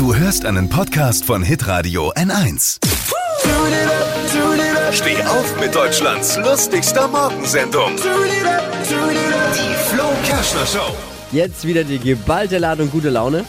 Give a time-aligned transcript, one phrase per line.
[0.00, 2.78] Du hörst einen Podcast von Hitradio N1.
[4.92, 7.90] Steh auf mit Deutschlands lustigster Morgensendung.
[7.96, 10.96] Die Flo Kerschner Show.
[11.32, 13.44] Jetzt wieder die geballte Ladung gute Laune.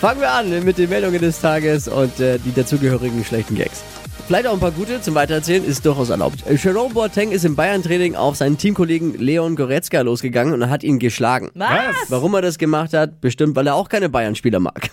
[0.00, 3.84] Fangen wir an mit den Meldungen des Tages und äh, die dazugehörigen schlechten Gags.
[4.26, 6.42] Vielleicht auch ein paar gute zum Weitererzählen, ist durchaus erlaubt.
[6.50, 11.52] Jerome Boateng ist im Bayern-Training auf seinen Teamkollegen Leon Goretzka losgegangen und hat ihn geschlagen.
[11.54, 11.94] Was?
[12.08, 13.20] Warum er das gemacht hat?
[13.20, 14.90] Bestimmt, weil er auch keine Bayern-Spieler mag.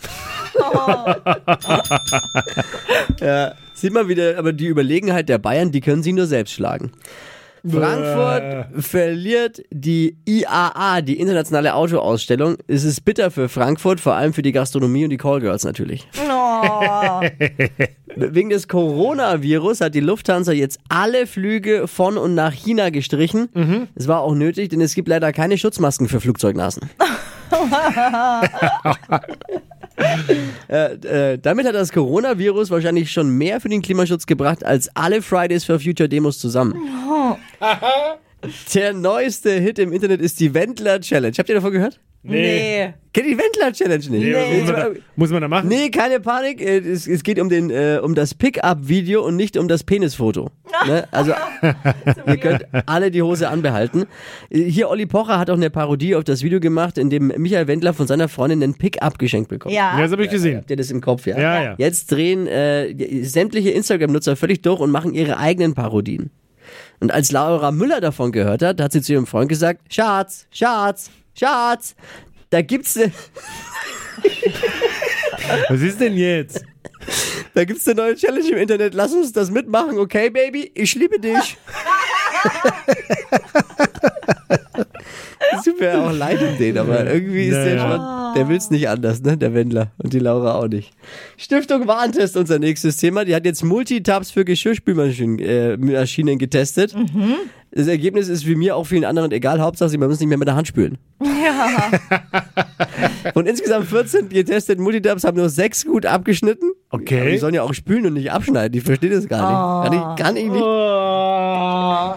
[3.20, 6.92] ja, sieht man wieder, aber die Überlegenheit der Bayern, die können sie nur selbst schlagen.
[7.70, 12.58] Frankfurt verliert die IAA, die internationale Autoausstellung.
[12.68, 16.08] Es ist bitter für Frankfurt, vor allem für die Gastronomie und die Callgirls natürlich.
[16.28, 17.22] Oh.
[18.16, 23.50] Wegen des Coronavirus hat die Lufthansa jetzt alle Flüge von und nach China gestrichen.
[23.96, 26.90] Es war auch nötig, denn es gibt leider keine Schutzmasken für Flugzeugnasen.
[30.68, 35.22] äh, äh, damit hat das Coronavirus wahrscheinlich schon mehr für den Klimaschutz gebracht als alle
[35.22, 36.76] Fridays for Future Demos zusammen.
[38.74, 41.34] Der neueste Hit im Internet ist die Wendler Challenge.
[41.38, 42.00] Habt ihr davon gehört?
[42.24, 42.94] Nee.
[43.14, 44.12] Kennt ihr die Wendler Challenge nicht?
[44.12, 45.68] Nee, muss, man da, muss man da machen?
[45.68, 46.62] Nee, keine Panik.
[46.62, 50.50] Äh, Es, es geht um, den, äh, um das Pickup-Video und nicht um das Penisfoto.
[50.88, 51.08] Ne?
[51.12, 51.32] Also,
[52.28, 54.06] ihr könnt alle die Hose anbehalten.
[54.50, 57.68] Äh, Hier, Olli Pocher hat auch eine Parodie auf das Video gemacht, in dem Michael
[57.68, 59.74] Wendler von seiner Freundin einen Pickup geschenkt bekommt.
[59.74, 59.96] Ja.
[59.96, 60.58] Ja, das habe ich gesehen.
[60.58, 61.40] Habt ihr das im Kopf, ja?
[61.40, 61.76] Ja, ja.
[61.78, 66.32] Jetzt drehen äh, sämtliche Instagram-Nutzer völlig durch und machen ihre eigenen Parodien.
[67.00, 71.12] Und als Laura Müller davon gehört hat, hat sie zu ihrem Freund gesagt, Schatz, Schatz,
[71.38, 71.96] Schatz,
[72.50, 73.12] da gibt's ne,
[75.70, 76.64] Was ist denn jetzt?
[77.54, 80.72] da gibt's eine neue Challenge im Internet, lass uns das mitmachen, okay, Baby?
[80.76, 81.58] Ich liebe dich.
[85.56, 88.32] Es tut mir auch leid um den, aber irgendwie ist der Naja.
[88.34, 89.92] schon, der will's nicht anders, ne, der Wendler.
[89.98, 90.92] Und die Laura auch nicht.
[91.38, 93.24] Stiftung Warentest, unser nächstes Thema.
[93.24, 96.96] Die hat jetzt Multitabs für Geschirrspülmaschinen äh, getestet.
[97.76, 99.60] Das Ergebnis ist wie mir auch vielen anderen egal.
[99.60, 101.00] Hauptsache, sie müssen nicht mehr mit der Hand spülen.
[101.22, 101.92] Ja.
[103.34, 106.72] Von insgesamt 14 getesteten Multitabs haben nur sechs gut abgeschnitten.
[106.90, 107.38] Aber die Okay.
[107.38, 108.72] sollen ja auch spülen und nicht abschneiden.
[108.74, 109.92] Die verstehen das gar nicht.
[109.92, 110.62] Kann ich, kann ich nicht.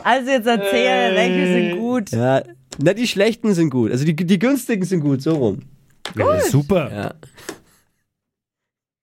[0.05, 2.11] Also jetzt erzähl, welche sind gut.
[2.11, 2.43] Ja,
[2.79, 3.91] na, die schlechten sind gut.
[3.93, 5.61] Also die, die günstigen sind gut, so rum.
[6.17, 6.91] Ja, super.
[6.93, 7.15] Ja.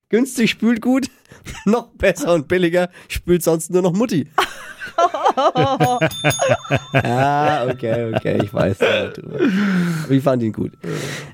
[0.09, 1.07] Günstig spült gut,
[1.65, 4.27] noch besser und billiger spült sonst nur noch Mutti.
[6.93, 8.77] Ja, okay, okay, ich weiß.
[8.81, 10.73] Aber ich fand ihn gut.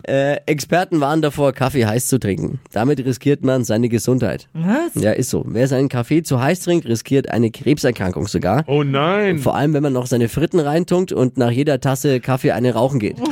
[0.03, 2.59] Äh, Experten warnen davor, Kaffee heiß zu trinken.
[2.71, 4.47] Damit riskiert man seine Gesundheit.
[4.53, 5.01] Was?
[5.01, 5.43] Ja, ist so.
[5.47, 8.63] Wer seinen Kaffee zu heiß trinkt, riskiert eine Krebserkrankung sogar.
[8.67, 9.39] Oh nein.
[9.39, 12.99] Vor allem, wenn man noch seine Fritten reintunkt und nach jeder Tasse Kaffee eine rauchen
[12.99, 13.17] geht.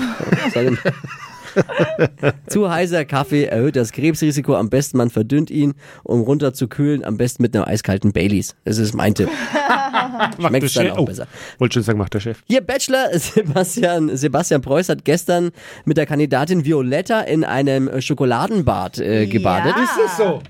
[2.48, 4.56] Zu heißer Kaffee erhöht das Krebsrisiko.
[4.56, 5.74] Am besten man verdünnt ihn,
[6.04, 7.04] um runter zu kühlen.
[7.06, 8.56] Am besten mit einem eiskalten Baileys.
[8.66, 9.30] Das ist mein Tipp.
[10.40, 11.28] Schmeckt's dann auch Oh, besser.
[11.60, 12.40] wollte schon sagen, macht der Chef.
[12.48, 15.52] Hier Bachelor Sebastian, Sebastian Preuß hat gestern
[15.86, 19.76] mit der Kandidatin Violetta in einem Schokoladenbad äh, gebadet.
[19.78, 19.88] Ja.
[20.06, 20.42] das so?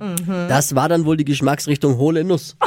[0.47, 2.55] Das war dann wohl die Geschmacksrichtung hohle Nuss.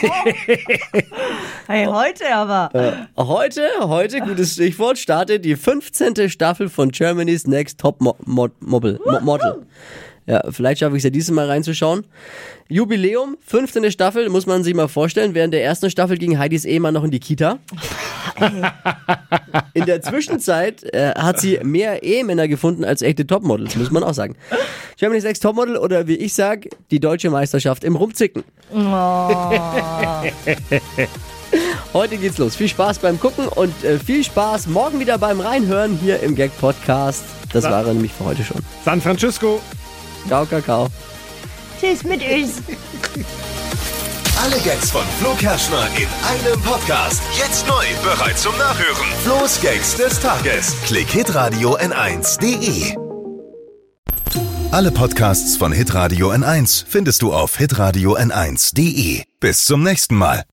[1.72, 3.06] Hey, heute aber.
[3.16, 6.28] Heute, heute, gutes Stichwort, startet die 15.
[6.28, 8.98] Staffel von Germany's Next Top Mo Mo Model.
[9.06, 9.62] Mo Model.
[10.26, 12.08] Ja, vielleicht schaffe ich es ja dieses Mal reinzuschauen.
[12.68, 13.88] Jubiläum, 15.
[13.92, 15.32] Staffel, muss man sich mal vorstellen.
[15.34, 17.60] Während der ersten Staffel ging Heidis Ehemann noch in die Kita.
[19.72, 24.14] In der Zwischenzeit äh, hat sie mehr Ehemänner gefunden als echte Topmodels, muss man auch
[24.14, 24.34] sagen.
[24.96, 28.42] Germany's Next Topmodel oder wie ich sag, die deutsche Meisterschaft im Rumzicken.
[31.92, 32.54] Heute geht's los.
[32.56, 36.56] Viel Spaß beim Gucken und äh, viel Spaß morgen wieder beim Reinhören hier im Gag
[36.60, 37.24] Podcast.
[37.52, 37.70] Das Ja.
[37.72, 38.60] war er nämlich für heute schon.
[38.84, 39.60] San Francisco.
[40.28, 40.86] Ciao, Kakao.
[41.80, 42.62] Tschüss mit uns.
[44.42, 47.20] Alle Gags von Flo Kerschner in einem Podcast.
[47.38, 49.06] Jetzt neu, bereit zum Nachhören.
[49.24, 50.74] Flo's Gags des Tages.
[50.86, 52.94] Klick Hitradio N1.de.
[54.70, 59.24] Alle Podcasts von Hitradio N1 findest du auf hitradio N1.de.
[59.40, 60.44] Bis zum nächsten Mal.